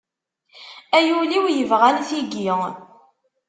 [0.97, 2.49] Ay ul-iw yebɣan tigi.